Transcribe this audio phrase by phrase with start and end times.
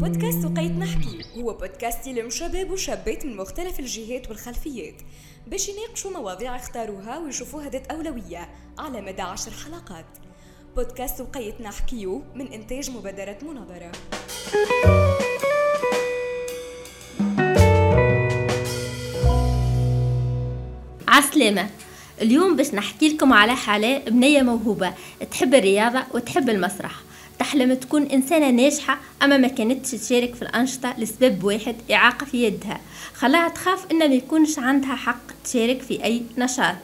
[0.00, 1.20] بودكاست وقيت نحكي.
[1.36, 4.94] هو بودكاست يلم شباب وشابات من مختلف الجهات والخلفيات
[5.46, 8.48] باش يناقشوا مواضيع اختاروها ويشوفوها ذات أولوية
[8.78, 10.06] على مدى عشر حلقات.
[10.76, 13.92] بودكاست وقيت نحكيو من إنتاج مبادرة مناظرة.
[21.08, 21.70] عسلامة.
[22.22, 24.94] اليوم باش نحكي لكم على حالة بنية موهوبة.
[25.30, 26.92] تحب الرياضة وتحب المسرح.
[27.38, 32.80] تحلم تكون إنسانة ناجحة أما ما كانتش تشارك في الأنشطة لسبب واحد إعاقة في يدها.
[33.14, 36.76] خلاها تخاف إن ما يكونش عندها حق تشارك في أي نشاط.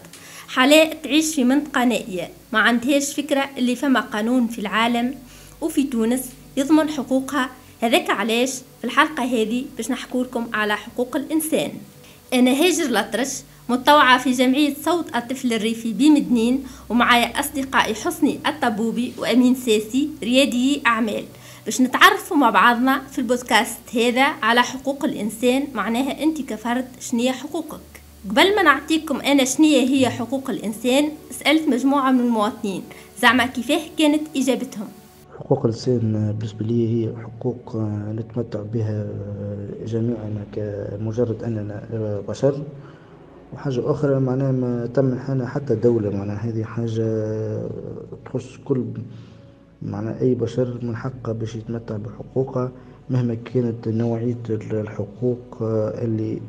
[0.49, 2.31] حلاء تعيش في منطقة نائية.
[2.53, 5.15] ما عندهاش فكرة اللي فما قانون في العالم.
[5.61, 6.23] وفي تونس
[6.57, 7.51] يضمن حقوقها.
[7.83, 11.73] هذاك علاش؟ في الحلقة هذه باش نحكو لكم على حقوق الإنسان.
[12.35, 13.33] أنا هاجر الأطرش
[13.69, 21.25] متطوعة في جمعية صوت الطفل الريفي بمدنين ومعايا أصدقائي حسني الطبوبي وأمين ساسي ريادي أعمال.
[21.65, 27.81] باش نتعرفوا مع بعضنا في البودكاست هذا على حقوق الإنسان معناها أنت كفرد شنية حقوقك؟
[28.31, 32.83] قبل ما نعطيكم أنا شنية هي حقوق الإنسان سألت مجموعة من المواطنين.
[33.23, 34.89] زعما كيفاه كانت إجابتهم؟
[35.39, 37.77] حقوق الإنسان بالنسبة لي هي حقوق
[38.15, 39.07] نتمتع بها
[39.87, 41.83] جميعنا كمجرد أننا
[42.29, 42.63] بشر.
[43.57, 47.07] وحاجة أخرى معناها ما تم منحها حتى دولة معناها هذه حاجة
[48.25, 48.85] تخص كل
[49.83, 52.71] معناها أي بشر من حقه باش يتمتع بحقوقه
[53.11, 55.59] مهما كانت نوعية الحقوق
[56.03, 56.41] اللي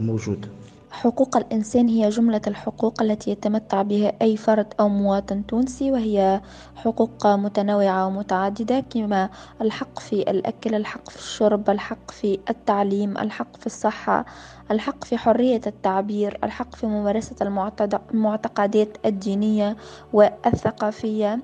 [0.00, 0.48] موجودة.
[0.90, 6.40] حقوق الإنسان هي جملة الحقوق التي يتمتع بها أي فرد أو مواطن تونسي وهي
[6.76, 9.28] حقوق متنوعة ومتعددة كما
[9.60, 14.24] الحق في الأكل الحق في الشرب الحق في التعليم الحق في الصحة
[14.70, 17.36] الحق في حرية التعبير الحق في ممارسة
[18.14, 19.76] المعتقدات الدينية
[20.12, 21.40] والثقافية.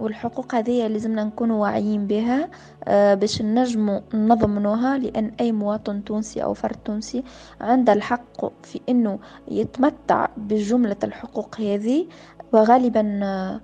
[0.00, 2.48] والحقوق هذه لازمنا نكون واعيين بها
[2.84, 7.24] أه، باش نجمو نضمنوها لأن أي مواطن تونسي أو فرد تونسي
[7.60, 9.18] عنده الحق في أنه
[9.48, 12.06] يتمتع بجملة الحقوق هذه
[12.52, 13.60] وغالبا أه،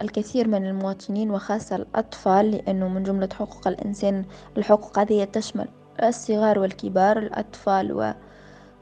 [0.00, 4.24] الكثير من المواطنين وخاصة الأطفال لأنه من جملة حقوق الإنسان
[4.56, 5.68] الحقوق هذه تشمل
[6.02, 8.12] الصغار والكبار الأطفال و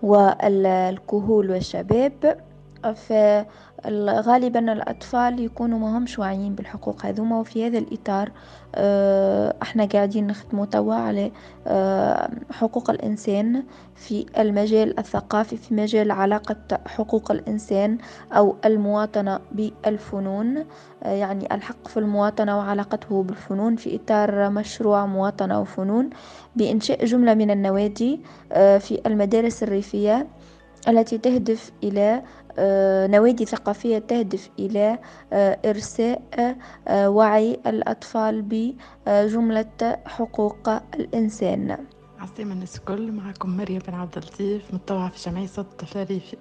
[0.03, 2.46] والكهول والشباب.
[2.93, 8.33] فغالبا الأطفال يكونوا ما همش واعيين بالحقوق هذوما وفي هذا الإطار
[8.75, 11.33] آه، إحنا قاعدين نخدموا توا على
[11.67, 13.63] آه، حقوق الإنسان
[13.95, 17.99] في المجال الثقافي في مجال علاقة حقوق الإنسان
[18.33, 20.65] أو المواطنة بالفنون.
[21.03, 26.11] آه، يعني الحق في المواطنة وعلاقته بالفنون في إطار مشروع مواطنة وفنون.
[26.57, 28.21] بإنشاء جملة من النوادي
[28.55, 30.27] في المدارس الريفية
[30.89, 32.23] التي تهدف إلى
[33.11, 34.99] نوادي ثقافية تهدف إلى
[35.33, 36.23] آه، إرساء
[36.89, 41.79] آه، وعي الأطفال بجملة حقوق الإنسان.
[42.19, 46.37] عسلامة الناس الكل معكم مريم بن عبد اللطيف متطوعة في جمعية صوت الطفل الريفي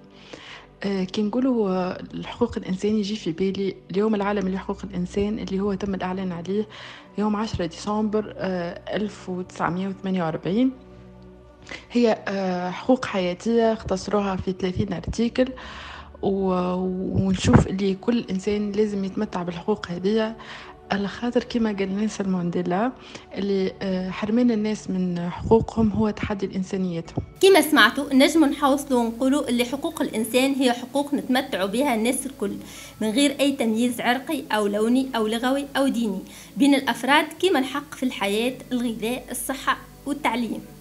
[1.12, 6.32] كي نقولوا الحقوق الإنسان يجي في بالي اليوم العالمي لحقوق الإنسان اللي هو تم الإعلان
[6.32, 6.68] عليه
[7.18, 10.72] يوم 10 ديسمبر 1948
[11.92, 12.18] هي
[12.72, 15.48] حقوق حياتية اختصروها في 30 article
[16.22, 20.34] ونشوف اللي كل إنسان لازم يتمتع بالحقوق هذه
[20.90, 22.92] على خاطر كما قال نيلسون مانديلا
[23.34, 27.04] اللي آه، حرمان الناس من حقوقهم هو تحدي الإنسانية
[27.40, 32.56] كما سمعتوا نجم نحوصلوا ونقولوا اللي حقوق الإنسان هي حقوق نتمتع بها الناس الكل
[33.00, 36.20] من غير أي تمييز عرقي أو لوني أو لغوي أو ديني
[36.56, 40.75] بين الأفراد كما الحق في الحياة الغذاء الصحة والتعليم.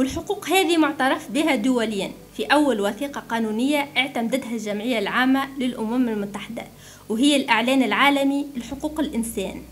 [0.00, 2.10] والحقوق هذه معترف بها دوليا.
[2.36, 6.62] في أول وثيقة قانونية اعتمدتها الجمعية العامة للأمم المتحدة
[7.08, 9.62] وهي الإعلان العالمي لحقوق الإنسان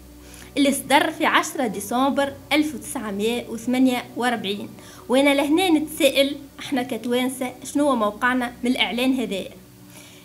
[0.57, 4.69] اللي صدر في 10 ديسمبر 1948
[5.09, 9.51] وأنا لهنا نتسائل إحنا كتوانسة شنو موقعنا من الإعلان هذايا؟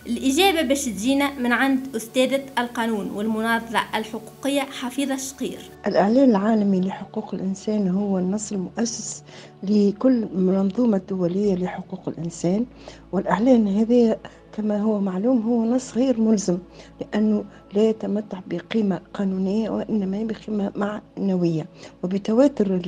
[0.07, 7.87] الإجابة باش تجينا من عند أستاذة القانون والمناظرة الحقوقية حفيظة الشقير الإعلان العالمي لحقوق الإنسان
[7.87, 9.23] هو النص المؤسس
[9.63, 12.65] لكل منظومة دولية لحقوق الإنسان
[13.11, 14.17] والإعلان هذا
[14.53, 16.57] كما هو معلوم هو نص غير ملزم
[17.01, 21.65] لأنه لا يتمتع بقيمة قانونية وإنما بقيمة معنوية.
[22.03, 22.81] وبتواتر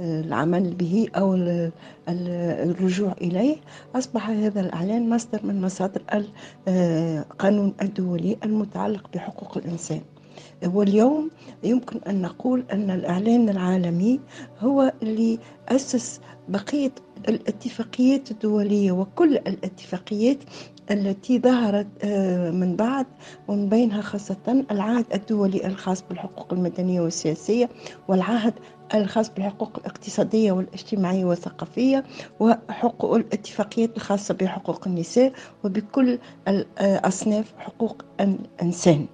[0.00, 1.34] العمل به أو
[2.08, 3.56] الرجوع إليه
[3.94, 6.02] أصبح هذا الإعلان مصدر من مصادر
[6.68, 10.00] القانون الدولي المتعلق بحقوق الإنسان.
[10.66, 11.30] واليوم
[11.64, 14.20] يمكن أن نقول أن الإعلان العالمي
[14.60, 16.90] هو اللي أسس بقية
[17.28, 20.38] الاتفاقيات الدولية وكل الاتفاقيات
[20.90, 23.06] التي ظهرت آه، من بعد
[23.48, 27.68] ومن بينها خاصة العهد الدولي الخاص بالحقوق المدنية والسياسية
[28.08, 28.54] والعهد
[28.94, 32.04] الخاص بالحقوق الاقتصادية والاجتماعية والثقافية
[32.40, 35.32] وحقوق الاتفاقيات الخاصة بحقوق النساء
[35.64, 36.18] وبكل
[36.78, 39.06] أصناف حقوق الإنسان.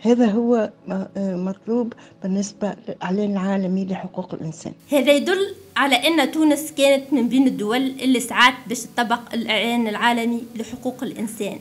[0.00, 0.70] هذا هو
[1.16, 1.92] مطلوب
[2.22, 4.72] بالنسبة للإعلان العالمي لحقوق الإنسان.
[4.92, 10.42] هذا يدل على أن تونس كانت من بين الدول اللي سعات باش تطبق الإعلان العالمي
[10.56, 11.58] لحقوق الإنسان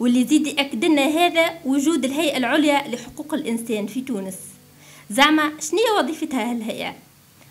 [0.00, 4.38] واللي يزيد يأكد لنا هذا وجود الهيئة العليا لحقوق الإنسان في تونس.
[5.10, 6.94] زعما شنية وظيفتها هالهيئة؟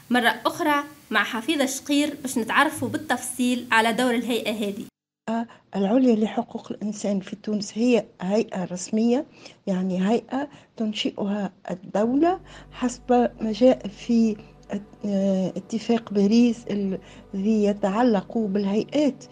[0.10, 4.86] مرة أخرى مع حفيظة شقير باش نتعرفوا بالتفصيل على دور الهيئة هذه.
[5.76, 9.26] العليا لحقوق الإنسان في تونس هي هيئة رسمية
[9.68, 12.40] يعني هيئة تنشئها الدولة
[12.72, 13.12] حسب
[13.42, 14.38] ما جاء في
[15.58, 19.24] اتفاق باريس الذي يتعلق بالهيئات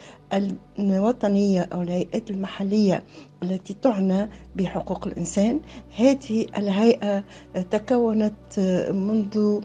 [0.80, 3.04] الوطنية أو الهيئات المحلية
[3.44, 5.60] التي تعنى بحقوق الإنسان.
[5.98, 7.24] هذه الهيئة
[7.72, 8.60] تكونت
[8.94, 9.62] منذ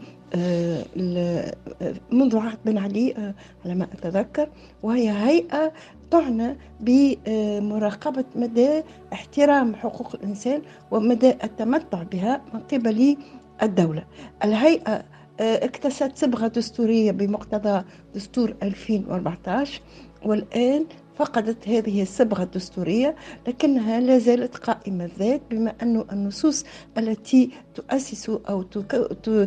[2.11, 3.33] منذ عهد بن علي
[3.65, 4.49] على ما أتذكر
[4.83, 5.73] وهي هيئة
[6.11, 8.83] تعنى بمراقبة مدى
[9.13, 10.61] احترام حقوق الإنسان
[10.91, 13.17] ومدى التمتع بها من قبل
[13.63, 14.03] الدولة.
[14.43, 15.03] الهيئة
[15.39, 17.83] آه، اكتست صبغة دستورية بمقتضى
[18.15, 19.81] دستور 2014
[20.25, 20.85] والآن
[21.19, 23.15] فقدت هذه الصبغة الدستورية
[23.47, 26.65] لكنها لا زالت قائمة الذات بما أن النصوص
[26.97, 28.61] التي تؤسس أو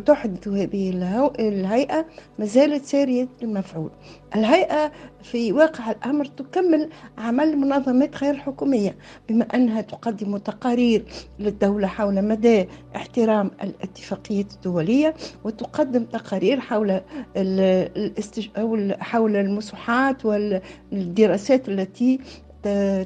[0.05, 0.89] تحدث هذه
[1.39, 2.05] الهيئة
[2.39, 3.89] ما زالت سارية المفعول
[4.35, 4.91] الهيئة
[5.23, 8.95] في واقع الأمر تكمل عمل منظمات غير حكومية
[9.29, 11.05] بما أنها تقدم تقارير
[11.39, 17.01] للدولة حول مدى احترام الاتفاقيات الدولية وتقدم تقارير حول
[18.99, 22.19] حول المسوحات والدراسات التي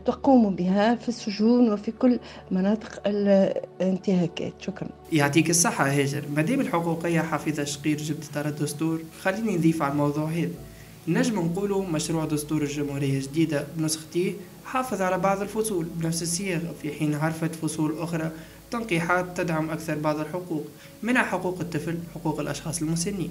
[0.05, 2.19] تقوم بها في السجون وفي كل
[2.51, 4.53] مناطق الانتهاكات.
[4.59, 4.89] شكرا.
[5.11, 6.23] يعطيك الصحة هاجر.
[6.35, 10.49] مدام الحقوقية حافظة شقير جبت ترى الدستور خليني نضيف على الموضوع هذا.
[11.07, 14.33] نجم نقولوا مشروع دستور الجمهورية الجديدة بنسختيه
[14.65, 18.31] حافظ على بعض الفصول بنفس الصياغة في حين عرفت فصول أخرى
[18.71, 20.65] تنقيحات تدعم أكثر بعض الحقوق
[21.04, 23.30] منها حقوق الطفل حقوق الأشخاص المسنين.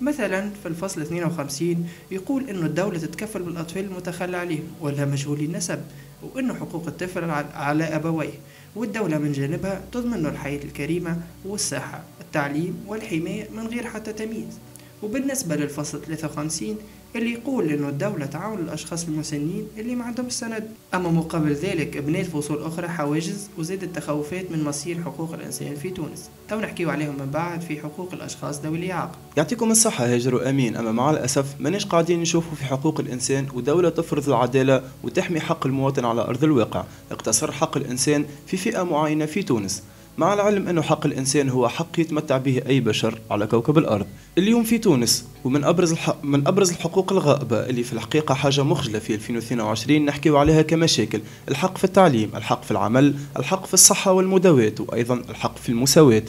[0.00, 5.80] مثلا في الفصل 52 يقول أن الدولة تتكفل بالأطفال المتخلى عليهم ولا مجهولي النسب
[6.22, 8.32] وأن حقوق الطفل على أبويه
[8.76, 14.58] والدولة من جانبها تضمن الحياة الكريمة والصحة التعليم والحماية من غير حتى تمييز.
[15.02, 16.76] وبالنسبة للفصل 53
[17.16, 22.26] اللي يقول إنه الدولة تعاون الأشخاص المسنين اللي ما عندهم سند أما مقابل ذلك بنات
[22.26, 26.30] فصول أخرى حواجز وزادت تخوفات من مصير حقوق الإنسان في تونس.
[26.48, 29.18] تو نحكيو عليهم من بعد في حقوق الأشخاص ذوي الإعاقة.
[29.36, 34.28] يعطيكم الصحة هاجر وامين أما مع الأسف ماناش قاعدين نشوفوا في حقوق الإنسان ودولة تفرض
[34.28, 36.84] العدالة وتحمي حق المواطن على أرض الواقع.
[37.10, 39.82] اقتصر حق الإنسان في فئة معينة في تونس.
[40.18, 44.06] مع العلم أنه حق الإنسان هو حق يتمتع به أي بشر على كوكب الأرض.
[44.38, 48.98] اليوم في تونس ومن أبرز الحق من أبرز الحقوق الغائبة اللي في الحقيقة حاجة مخجلة
[48.98, 51.20] في 2022 نحكي عليها كمشاكل.
[51.48, 56.22] الحق في التعليم الحق في العمل الحق في الصحة والمداواة وأيضا الحق في المساواة.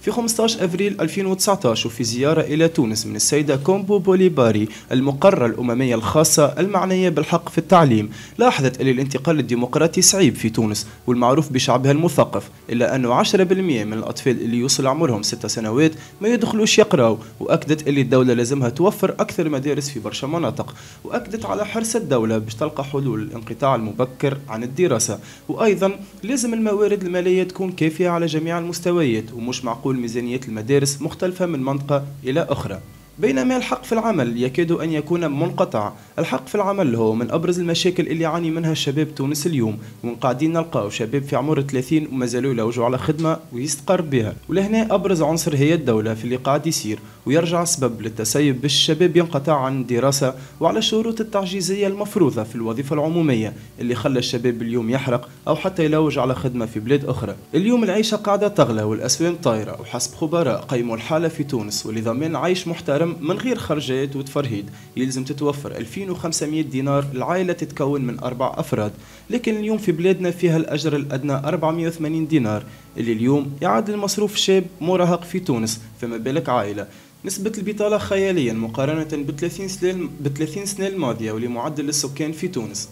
[0.00, 5.94] في 15 أفريل 2019 وفي زيارة إلى تونس من السيدة كومبو بولي باري المقررة الأممية
[5.94, 12.50] الخاصة المعنية بالحق في التعليم لاحظت أن الانتقال الديمقراطي صعيب في تونس والمعروف بشعبها المثقف
[12.70, 17.98] إلا أنه 10% من الأطفال اللي يوصل عمرهم 6 سنوات ما يدخلوش يقراوا وأكدت أن
[17.98, 20.74] الدولة لازمها توفر أكثر مدارس في برشا مناطق
[21.04, 27.42] وأكدت على حرص الدولة باش تلقى حلول الانقطاع المبكر عن الدراسة وأيضا لازم الموارد المالية
[27.42, 32.80] تكون كافية على جميع المستويات ومش معقول ميزانيات المدارس مختلفة من منطقة إلى أخرى.
[33.18, 35.92] بينما الحق في العمل يكاد أن يكون منقطع.
[36.18, 39.78] الحق في العمل هو من أبرز المشاكل اللي يعاني منها شباب تونس اليوم.
[40.04, 44.34] وقاعدين نلقاو شباب في عمر 30 وما زالوا يلوجوا على خدمة ويستقر بها.
[44.48, 49.60] ولهنا أبرز عنصر هي الدولة في اللي قاعد يصير ويرجع سبب للتسيب باش الشباب ينقطع
[49.60, 55.56] عن الدراسة وعلى الشروط التعجيزية المفروضة في الوظيفة العمومية اللي خلى الشباب اليوم يحرق أو
[55.56, 57.34] حتى يلوج على خدمة في بلاد أخرى.
[57.54, 63.07] اليوم العيشة قاعدة تغلى والأسوام طايرة وحسب خبراء قيموا الحالة في تونس ولضمان عيش محترم
[63.20, 68.92] من غير خرجات وتفرهيد يلزم تتوفر 2500 دينار العائلة تتكون من أربع أفراد
[69.30, 72.64] لكن اليوم في بلادنا فيها الأجر الأدنى 480 دينار
[72.96, 76.86] اللي اليوم يعادل مصروف شاب مراهق في تونس فما بالك عائلة.
[77.24, 82.88] نسبة البطالة خياليا مقارنة ب 30 سنة ب 30 سنة الماضية ولمعدل السكان في تونس.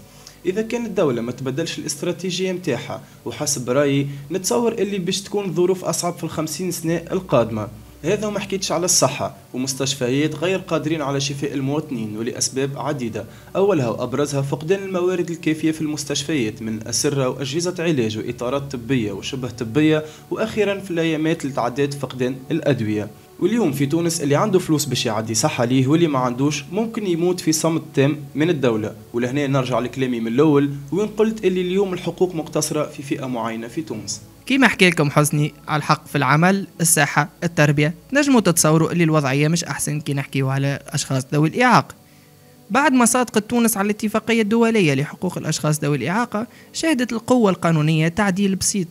[0.47, 6.15] إذا كانت الدولة ما تبدلش الاستراتيجية متاعها وحسب رأيي نتصور اللي باش تكون ظروف أصعب
[6.15, 7.69] في الخمسين سنة القادمة.
[8.07, 13.25] هذا وما حكيتش على الصحة ومستشفيات غير قادرين على شفاء المواطنين ولأسباب عديدة.
[13.57, 20.05] أولها وأبرزها فقدان الموارد الكافية في المستشفيات من أسرة وأجهزة علاج وإطارات طبية وشبه طبية
[20.31, 23.09] وأخيرا في الأيامات اللي فقدان الأدوية.
[23.41, 27.41] واليوم في تونس اللي عنده فلوس باش يعدي صحة ليه واللي ما عندوش ممكن يموت
[27.41, 28.95] في صمت تام من الدولة.
[29.13, 33.83] ولهنا نرجع لكلامي من الأول وين قلت اللي اليوم الحقوق مقتصرة في فئة معينة في
[33.83, 34.21] تونس.
[34.47, 39.65] كيما حكي لكم حسني على الحق في العمل الصحة التربية نجموا تتصوروا اللي الوضعية مش
[39.65, 41.95] أحسن كي نحكيو على أشخاص ذوي الإعاقة.
[42.71, 48.57] بعد ما صادقت تونس على الاتفاقية الدولية لحقوق الأشخاص ذوي الإعاقة شهدت القوة القانونية تعديل
[48.57, 48.89] بسيط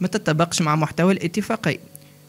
[0.00, 1.78] ما تتطبقش مع محتوى الاتفاقية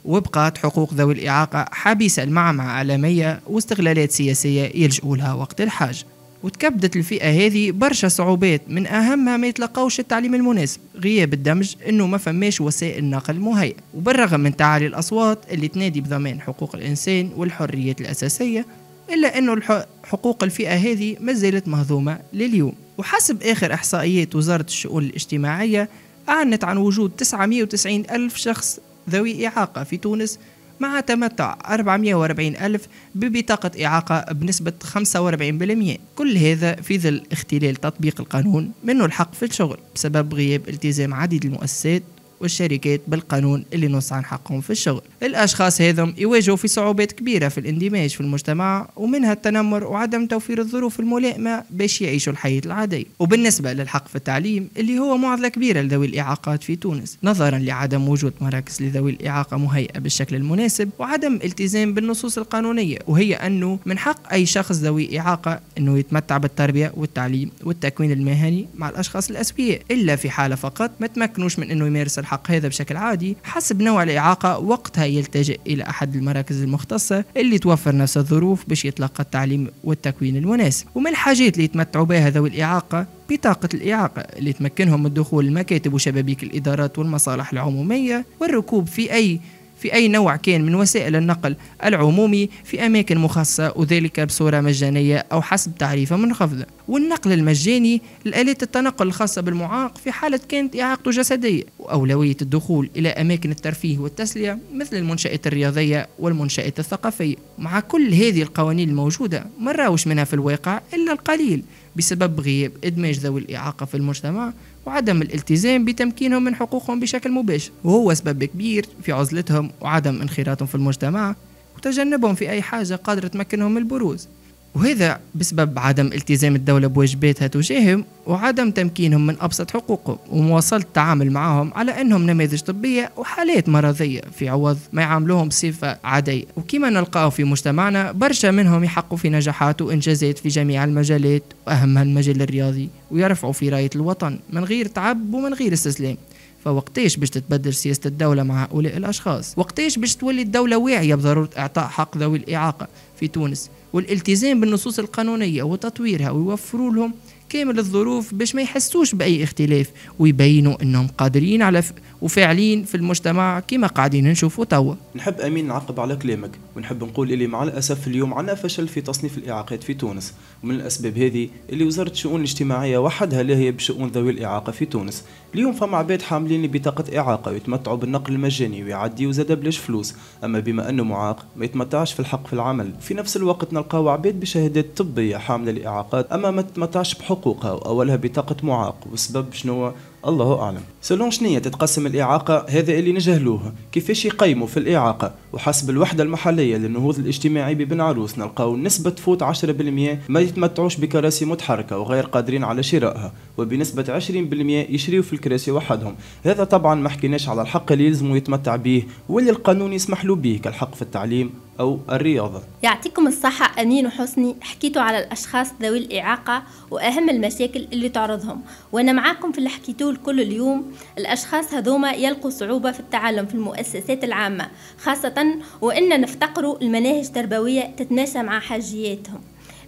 [0.05, 6.05] وبقات حقوق ذوي الإعاقة حبيسة المعمعة عالمية واستغلالات سياسية يلجؤوا لها وقت الحاجة
[6.43, 10.79] وتكبدت الفئة هذه برشا صعوبات من أهمها ما يتلقاوش التعليم المناسب.
[10.95, 13.75] غياب الدمج أنه ما فماش وسائل نقل مهيئة.
[13.93, 18.65] وبالرغم من تعالي الأصوات اللي تنادي بضمان حقوق الإنسان والحريات الأساسية
[19.13, 19.61] إلا أنه
[20.03, 22.73] حقوق الفئة هذه ما زالت مهضومة لليوم.
[22.97, 25.89] وحسب آخر إحصائيات وزارة الشؤون الاجتماعية
[26.29, 28.79] أعلنت عن وجود 990 ألف شخص
[29.09, 30.39] ذوي إعاقة في تونس
[30.79, 38.71] مع تمتع 440 ألف ببطاقة إعاقة بنسبة 45% كل هذا في ظل اختلال تطبيق القانون.
[38.83, 42.03] منه الحق في الشغل بسبب غياب التزام عديد المؤسسات
[42.41, 45.01] والشركات بالقانون اللي نص عن حقهم في الشغل.
[45.23, 50.99] الأشخاص هذم يواجهوا في صعوبات كبيرة في الاندماج في المجتمع ومنها التنمر وعدم توفير الظروف
[50.99, 53.05] الملائمة باش يعيشوا الحياة العادية.
[53.19, 57.17] وبالنسبة للحق في التعليم اللي هو معضلة كبيرة لذوي الإعاقات في تونس.
[57.23, 62.97] نظرا لعدم وجود مراكز لذوي الإعاقة مهيئة بالشكل المناسب وعدم التزام بالنصوص القانونية.
[63.07, 68.89] وهي أنه من حق أي شخص ذوي إعاقة أنه يتمتع بالتربية والتعليم والتكوين المهني مع
[68.89, 73.37] الأشخاص الأسوياء إلا في حالة فقط ما تمكنوش من أنه يمارس الحق هذا بشكل عادي
[73.43, 79.23] حسب نوع الإعاقة وقتها يلتجئ إلى أحد المراكز المختصة اللي توفر نفس الظروف باش يتلقى
[79.23, 80.85] التعليم والتكوين المناسب.
[80.95, 86.43] ومن الحاجات اللي يتمتعوا بها ذوي الإعاقة؟ بطاقة الإعاقة اللي تمكنهم من دخول المكاتب وشبابيك
[86.43, 89.39] الإدارات والمصالح العمومية والركوب في أي
[89.79, 91.55] في أي نوع كان من وسائل النقل
[91.85, 99.07] العمومي في أماكن مخصصة وذلك بصورة مجانية أو حسب تعريفة منخفضة والنقل المجاني لآلات التنقل
[99.07, 105.47] الخاصة بالمعاق في حالة كانت إعاقته جسدية وأولوية الدخول إلى أماكن الترفيه والتسلية مثل المنشآت
[105.47, 107.35] الرياضية والمنشآت الثقافية.
[107.57, 111.63] مع كل هذه القوانين الموجودة ما منها في الواقع إلا القليل
[111.95, 114.53] بسبب غياب إدماج ذوي الإعاقة في المجتمع
[114.85, 117.71] وعدم الالتزام بتمكينهم من حقوقهم بشكل مباشر.
[117.83, 121.35] وهو سبب كبير في عزلتهم وعدم انخراطهم في المجتمع
[121.77, 124.27] وتجنبهم في أي حاجة قادرة تمكنهم من البروز.
[124.75, 131.73] وهذا بسبب عدم التزام الدولة بواجباتها تجاههم وعدم تمكينهم من أبسط حقوقهم ومواصلة التعامل معهم
[131.73, 136.43] على أنهم نماذج طبية وحالات مرضية في عوض ما يعاملوهم بصفة عادية.
[136.55, 142.41] وكما نلقاه في مجتمعنا برشا منهم يحققوا في نجاحات وإنجازات في جميع المجالات وأهمها المجال
[142.41, 146.17] الرياضي ويرفعوا في راية الوطن من غير تعب ومن غير استسلام.
[146.65, 151.87] فوقتيش باش تتبدل سياسة الدولة مع هؤلاء الأشخاص؟ وقتيش باش تولي الدولة واعية بضرورة إعطاء
[151.87, 152.87] حق ذوي الإعاقة
[153.19, 157.13] في تونس؟ والالتزام بالنصوص القانونية وتطويرها ويوفروا لهم
[157.49, 161.93] كامل الظروف باش ما يحسوش بأي اختلاف ويبينوا أنهم قادرين على ف...
[162.21, 164.95] وفاعلين في المجتمع كما قاعدين نشوفوا توا.
[165.15, 169.37] نحب أمين نعقب على كلامك ونحب نقول اللي مع الأسف اليوم عندنا فشل في تصنيف
[169.37, 170.33] الإعاقات في تونس.
[170.63, 175.23] ومن الأسباب هذه اللي وزارة الشؤون الاجتماعية وحدها لاهيه بشؤون ذوي الإعاقة في تونس.
[175.55, 180.15] اليوم فما عباد حاملين بطاقه إعاقة ويتمتعوا بالنقل المجاني ويعدي وزاد بلاش فلوس.
[180.43, 182.93] أما بما أنه معاق ما يتمتعش في الحق في العمل.
[183.01, 188.55] في نفس الوقت نلقاو عباد بشهادات طبية حاملة لإعاقات أما ما تتمتعش بحقوقها وأولها بطاقة
[188.63, 189.07] معاق.
[189.11, 189.93] والسبب شنو
[190.27, 190.81] الله أعلم.
[191.01, 193.73] سلون شنية تتقسم الإعاقة؟ هذا اللي نجهلوه.
[193.91, 200.19] كيفاش يقيموا في الإعاقة؟ وحسب الوحدة المحلية للنهوض الاجتماعي ببن عروس نلقاو نسبة تفوت 10%
[200.29, 206.15] ما يتمتعوش بكراسي متحركة وغير قادرين على شرائها وبنسبة 20% يشريوا في الكراسي وحدهم.
[206.43, 210.59] هذا طبعا ما حكيناش على الحق اللي يلزموا يتمتع به واللي القانون يسمح له به
[210.63, 211.51] كالحق في التعليم.
[211.79, 212.61] أو الرياضة.
[212.83, 214.55] يعطيكم الصحة أمين وحسني.
[214.61, 218.61] حكيتوا على الأشخاص ذوي الإعاقة وأهم المشاكل اللي تعرضهم.
[218.91, 220.91] وأنا معاكم في اللي حكيتوه كل اليوم.
[221.17, 228.43] الأشخاص هذوما يلقوا صعوبة في التعلم في المؤسسات العامة خاصة وإن نفتقروا المناهج تربوية تتماشى
[228.43, 229.41] مع حاجياتهم.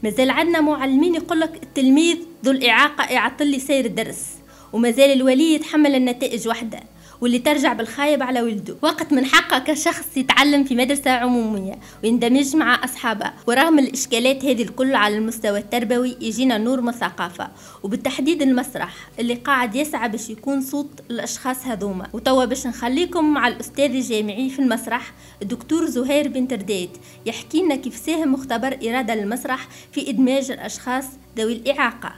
[0.03, 4.27] مازال عندنا معلمين يقولك التلميذ ذو الإعاقة يعطل لي سير الدرس
[4.73, 6.79] ومازال الولي يتحمل النتائج وحده.
[7.21, 8.75] واللي ترجع بالخايب على ولده.
[8.81, 11.73] وقت من حقه كشخص يتعلم في مدرسة عمومية
[12.03, 13.31] ويندمج مع أصحابه.
[13.47, 17.49] ورغم الإشكالات هذه الكل على المستوى التربوي يجينا نور من الثقافة.
[17.83, 22.07] وبالتحديد المسرح اللي قاعد يسعى باش يكون صوت الأشخاص هذوما.
[22.13, 26.89] وتوا باش نخليكم مع الأستاذ الجامعي في المسرح الدكتور زهير بن ترداد.
[27.25, 31.05] يحكي لنا كيف ساهم مختبر إرادة للمسرح في إدماج الأشخاص
[31.37, 32.13] ذوي الإعاقة.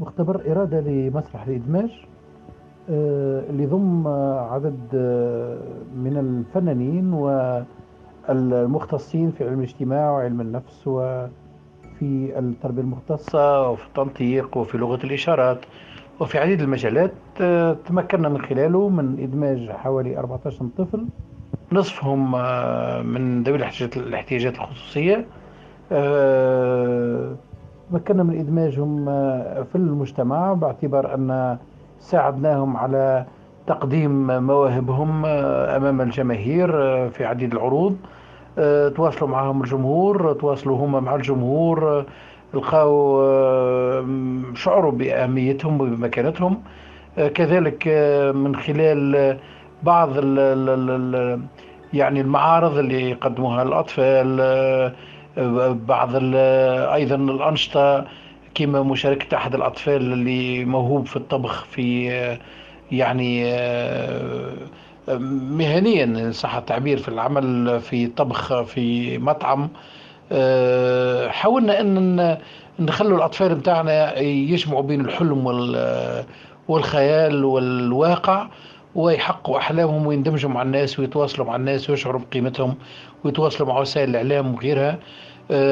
[0.00, 1.90] مختبر إرادة لمسرح الإدماج؟
[2.88, 5.58] اللي يضم عدد آه،
[5.96, 7.12] من الفنانين
[8.28, 11.28] والمختصين في علم الاجتماع وعلم النفس وفي
[12.38, 15.58] التربية المختصة وفي التنطيق وفي لغة الإشارات
[16.20, 21.06] وفي عديد المجالات آه، تمكنا من خلاله من إدماج حوالي 14 طفل
[21.72, 22.32] نصفهم
[23.12, 23.56] من ذوي
[23.96, 25.26] الاحتياجات الخصوصية
[27.90, 29.04] تمكنا من إدماجهم
[29.64, 31.58] في المجتمع باعتبار أن
[32.06, 33.24] ساعدناهم على
[33.66, 37.96] تقديم مواهبهم آه، أمام الجماهير آه، في عديد العروض.
[38.58, 42.04] آه، تواصلوا معهم الجمهور تواصلوا هم مع الجمهور
[42.54, 43.22] لقاو
[44.54, 46.62] شعروا بأهميتهم وبمكانتهم.
[47.34, 47.88] كذلك
[48.34, 49.36] من خلال
[49.82, 50.38] بعض ال
[50.90, 51.40] ال
[51.92, 54.36] يعني المعارض اللي يقدموها الأطفال
[55.86, 56.10] بعض
[56.94, 58.04] أيضا الأنشطة
[58.56, 62.06] كما مشاركة أحد الأطفال اللي موهوب في الطبخ في
[62.92, 63.44] يعني
[65.50, 69.68] مهنيا صح التعبير في العمل في طبخ في مطعم.
[71.30, 72.38] حاولنا أن
[72.78, 75.46] نخلوا الأطفال بتاعنا يجمعوا بين الحلم
[76.68, 78.48] والخيال والواقع
[78.94, 82.74] ويحققوا أحلامهم ويندمجوا مع الناس ويتواصلوا مع الناس ويشعروا بقيمتهم
[83.24, 84.98] ويتواصلوا مع وسائل الإعلام وغيرها.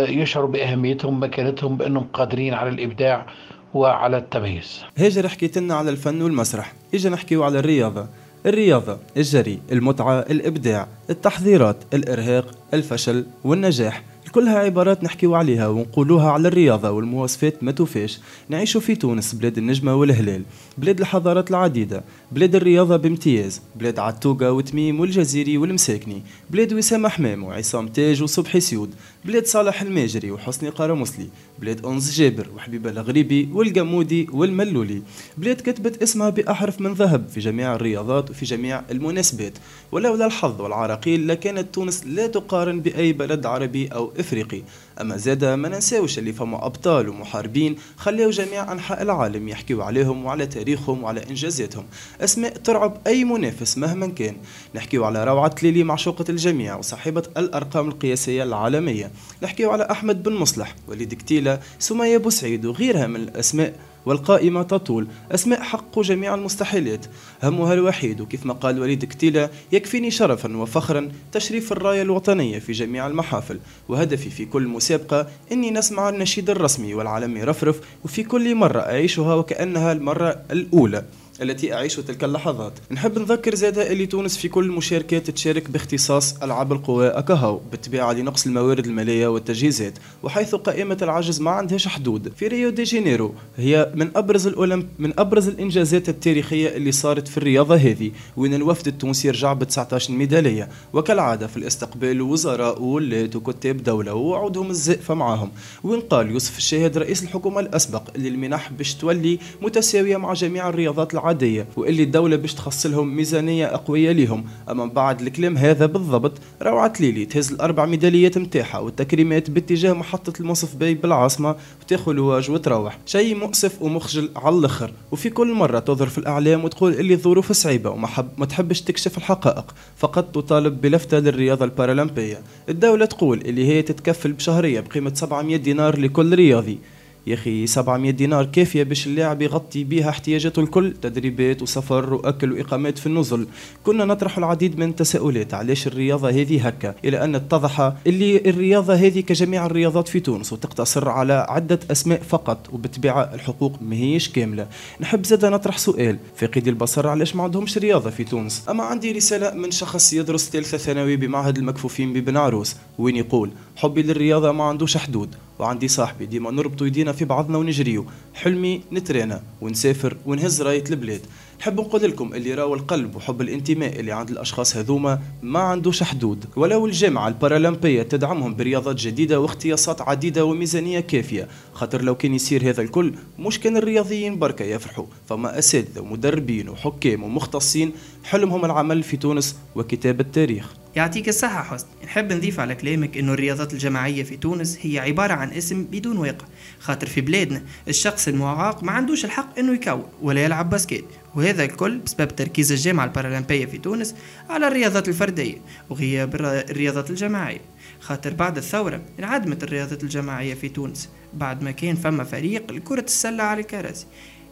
[0.09, 3.27] يشعروا بأهميتهم مكانتهم بأنهم قادرين على الإبداع
[3.75, 4.85] وعلى التميز.
[4.99, 8.07] هاجر حكيت لنا على الفن والمسرح، اجا نحكيو على الرياضة.
[8.47, 14.03] الرياضة، الجري، المتعة، الإبداع، التحضيرات، الإرهاق، الفشل والنجاح
[14.33, 19.95] كلها عبارات نحكيو عليها ونقولوها على الرياضة والمواصفات ما توفاش نعيشوا في تونس بلاد النجمة
[19.95, 20.43] والهلال
[20.79, 27.89] بلاد الحضارات العديدة بلاد الرياضة بامتياز بلاد عتوقة وتميم والجزيري والمساكني بلاد وسام حمام وعصام
[27.89, 28.91] تاج وصبحي سيود
[29.25, 31.27] بلاد صالح الماجري وحسني قرمسلي
[31.59, 35.03] بلاد أنس جابر وحبيبة الغريبي والجمودي والملولي
[35.39, 39.53] بلاد كتبت اسمها بأحرف من ذهب في جميع الرياضات وفي جميع المناسبات
[39.93, 44.63] ولولا الحظ والعراقيل لكانت تونس لا تقارن بأي بلد عربي أو إفريقي.
[45.01, 50.47] أما زادا ما ننساوش اللي فما أبطال ومحاربين خلاو جميع أنحاء العالم يحكيو عليهم وعلى
[50.47, 51.85] تاريخهم وعلى إنجازاتهم.
[52.21, 54.37] أسماء ترعب أي منافس مهما كان.
[54.75, 59.11] نحكيو على روعة ليلي معشوقة الجميع وصاحبة الأرقام القياسية العالمية.
[59.43, 63.75] نحكيو على أحمد بن مصلح وليد كتيلة سمية بوسعيد وغيرها من الأسماء
[64.07, 65.07] والقائمة تطول.
[65.33, 67.07] أسماء حق جميع المستحيلات.
[67.43, 73.07] همها الوحيد وكيف ما قال وليد كتيلة يكفيني شرفا وفخرا تشريف الراية الوطنية في جميع
[73.07, 79.35] المحافل وهدفي في كل مسابقة أني نسمع النشيد الرسمي والعلم يرفرف وفي كل مرة أعيشها
[79.35, 81.05] وكأنها المرة الأولى.
[81.43, 82.73] التي أعيش تلك اللحظات.
[82.91, 88.47] نحب نذكر زادة اللي تونس في كل المشاركات تشارك باختصاص ألعاب القوى أكهو بالطبيعة لنقص
[88.47, 92.33] الموارد المالية والتجهيزات وحيث قائمة العجز ما عندهاش حدود.
[92.37, 97.39] في ريو دي جانيرو هي من أبرز الأولمب من أبرز الإنجازات التاريخية اللي صارت في
[97.39, 98.11] الرياضة هذه.
[98.37, 100.69] وين الوفد التونسي رجع ب 19 ميدالية.
[100.93, 105.51] وكالعادة في الاستقبال وزراء وولاة وكتاب دولة ووعودهم الزائفة معاهم.
[105.85, 111.15] وين قال يوسف الشاهد رئيس الحكومة الأسبق اللي المنح باش تولي متساوية مع جميع الرياضات
[111.25, 114.45] عادية وإللي الدولة باش تخص لهم ميزانية أقوية ليهم.
[114.71, 116.33] أما بعد الكلام هذا بالضبط
[116.63, 122.99] روعة ليلي تهز الأربع ميداليات متاحة والتكريمات باتجاه محطة المصف باي بالعاصمة وتاخذ الواج وتروح.
[123.07, 124.93] شيء مؤسف ومخجل على الآخر.
[125.13, 129.19] وفي كل مرة تظهر في الإعلام وتقول إللي الظروف صعيبة وما حب ما تحبش تكشف
[129.19, 129.75] الحقائق.
[129.97, 132.41] فقط تطالب بلفتة للرياضة البارالمبية.
[132.69, 136.79] الدولة تقول إللي هي تتكفل بشهرية بقيمة 700 دينار لكل رياضي.
[137.27, 140.95] يا أخي 700 دينار كافية باش اللاعب يغطي بها احتياجاته الكل.
[141.03, 143.47] تدريبات وسفر وأكل وإقامات في النزل.
[143.85, 145.55] كنا نطرح العديد من التساؤلات.
[145.55, 151.09] علاش الرياضة هذه هكا؟ إلى أن اتضح اللي الرياضة هذه كجميع الرياضات في تونس وتقتصر
[151.09, 154.67] على عدة أسماء فقط وبالطبيعه الحقوق ماهيش كاملة.
[155.01, 156.19] نحب زاد نطرح سؤال.
[156.37, 160.79] فاقدي البصر علاش ما عندهمش رياضة في تونس؟ أما عندي رسالة من شخص يدرس ثالثة
[160.79, 166.51] ثانوي بمعهد المكفوفين ببن عروس وين يقول؟ حبي للرياضة ما عندوش حدود وعندي صاحبي ديما
[166.51, 168.07] نربطوا يدينا في بعضنا ونجريو.
[168.35, 171.21] حلمي نترينا ونسافر ونهز راية البلاد.
[171.61, 176.45] نحب نقول لكم اللي راهو القلب وحب الانتماء اللي عند الأشخاص هذوما ما عندوش حدود.
[176.57, 182.83] ولو الجامعة البارالمبية تدعمهم برياضات جديدة واختصاصات عديدة وميزانية كافية خاطر لو كان يصير هذا
[182.83, 185.07] الكل مش كان الرياضيين بركة يفرحوا.
[185.29, 187.93] فما أساتذة ومدربين وحكام ومختصين
[188.25, 191.87] حلمهم العمل في تونس وكتابه تاريخ يعطيك الصحة حسن.
[192.05, 196.47] نحب نضيف على كلامك إنه الرياضات الجماعية في تونس هي عبارة عن اسم بدون واقع.
[196.81, 201.05] خاطر في بلادنا الشخص المعاق ما عندوش الحق إنه يكون ولا يلعب basket
[201.37, 204.15] وهذا الكل بسبب تركيز الجامعة البارالمبية في تونس
[204.51, 205.57] على الرياضات الفردية
[205.91, 207.61] وغياب الرياضات الجماعية.
[208.01, 211.09] خاطر بعد الثورة انعدمت الرياضات الجماعية في تونس.
[211.35, 214.07] بعد ما كان فما فريق لكرة السلة على الكراسي.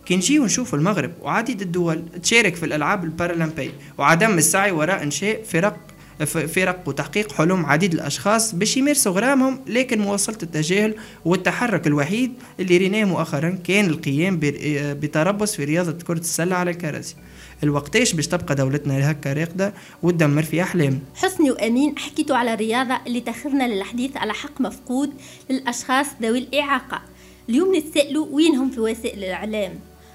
[0.07, 5.77] كي نجيو نشوف المغرب وعديد الدول تشارك في الألعاب البارالمبية وعدم السعي وراء إنشاء فرق
[6.27, 13.05] فرق وتحقيق حلم عديد الأشخاص باش يمارسوا غرامهم لكن مواصلة التجاهل والتحرك الوحيد اللي ريناه
[13.05, 17.15] مؤخرا كان القيام بتربص في رياضة كرة السلة على الكراسي.
[17.63, 23.21] الوقتاش باش تبقى دولتنا هكا راقدة وتدمر في أحلام؟ حسني وأمين حكيتوا على الرياضة اللي
[23.21, 25.11] تخذنا للحديث على حق مفقود
[25.51, 27.03] للأشخاص ذوي الإعاقة.
[27.49, 29.73] اليوم نتسألوا وينهم في وسائل الإعلام؟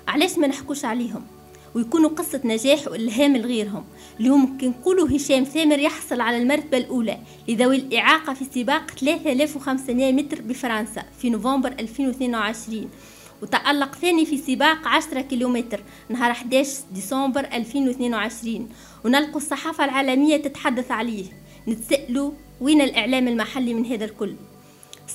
[0.08, 1.22] علاش ما نحكوش عليهم؟
[1.78, 3.84] ويكونوا قصة نجاح وإلهام لغيرهم.
[4.20, 10.42] اليوم كي نقولوا هشام ثامر يحصل على المرتبة الأولى لذوي الإعاقة في سباق 3500 متر
[10.42, 12.90] بفرنسا في نوفمبر 2022
[13.42, 18.70] وتألق ثاني في سباق 10 كيلومتر نهار 11 ديسمبر 2022
[19.06, 21.26] ونلقوا الصحافة العالمية تتحدث عليه.
[21.68, 24.36] نتسألوا وين الإعلام المحلي من هذا الكل.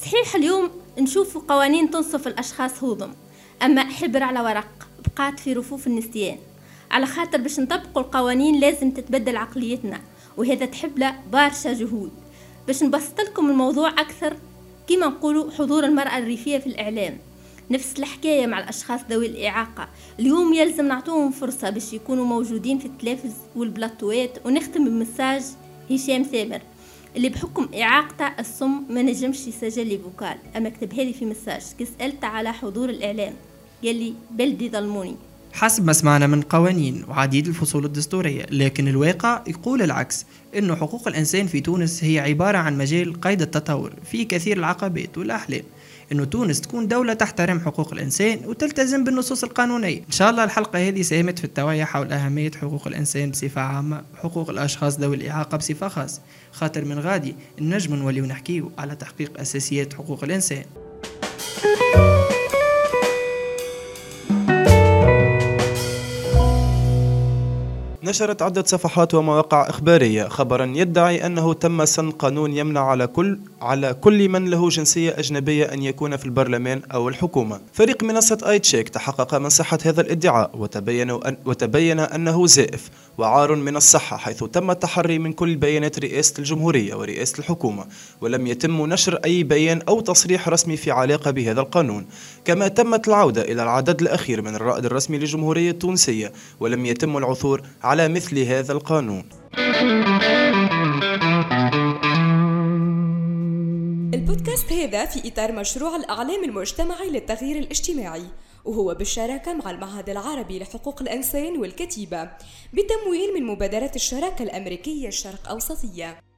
[0.02, 3.10] صحيح اليوم نشوف قوانين تنصف الأشخاص هوضم
[3.62, 6.38] أما حبر على ورق بقات في رفوف النسيان.
[6.92, 10.00] على خاطر باش نطبقوا القوانين لازم تتبدل عقليتنا
[10.36, 12.10] وهذا تحب له برشا جهود.
[12.66, 14.36] باش نبسط لكم الموضوع أكثر
[14.88, 17.18] كما نقولوا حضور المرأة الريفية في الإعلام.
[17.70, 19.88] نفس الحكاية مع الأشخاص ذوي الإعاقة.
[20.20, 25.42] اليوم يلزم نعطوهم فرصة باش يكونوا موجودين في التلفز والبلاطوات ونختم بمساج
[25.90, 26.60] هشام ثامر
[27.16, 30.36] اللي بحكم إعاقته الصم ما نجمش يسجل لي فوكال.
[30.56, 31.86] أما كتبها لي في مساج كي
[32.22, 33.32] على حضور الإعلام.
[33.82, 35.16] يلي بلدي ظلموني.
[35.52, 40.26] حسب ما سمعنا من قوانين وعديد الفصول الدستورية لكن الواقع يقول العكس
[40.58, 45.62] أن حقوق الإنسان في تونس هي عبارة عن مجال قيد التطور في كثير العقبات والأحلام.
[46.12, 49.98] إنه تونس تكون دولة تحترم حقوق الإنسان وتلتزم بالنصوص القانونية.
[49.98, 54.50] إن شاء الله الحلقة هذه ساهمت في التوعية حول أهمية حقوق الإنسان بصفة عامة وحقوق
[54.50, 56.20] الأشخاص ذوي الإعاقة بصفة خاصة.
[56.52, 60.64] خاطر من غادي النجم نوليو نحكيو على تحقيق أساسيات حقوق الإنسان.
[68.04, 73.94] نشرت عدة صفحات ومواقع إخبارية خبرا يدعي أنه تم سن قانون يمنع على كل على
[73.94, 77.60] كل من له جنسية أجنبية أن يكون في البرلمان أو الحكومة.
[77.72, 83.54] فريق منصة آي تشيك تحقق من صحة هذا الادعاء وتبين أن وتبين أنه زائف وعار
[83.54, 87.84] من الصحة حيث تم التحري من كل بيانات رئاسة الجمهورية ورئاسة الحكومة
[88.20, 92.06] ولم يتم نشر أي بيان أو تصريح رسمي في علاقة بهذا القانون
[92.44, 98.08] كما تمت العودة إلى العدد الأخير من الرائد الرسمي للجمهورية التونسية ولم يتم العثور على
[98.08, 99.24] مثل هذا القانون.
[104.14, 108.24] البودكاست هذا في إطار مشروع الأعلام المجتمعي للتغيير الاجتماعي
[108.64, 112.30] وهو بالشراكة مع المعهد العربي لحقوق الإنسان والكتيبة
[112.72, 116.31] بتمويل من مبادرة الشراكة الأمريكية الشرق أوسطية.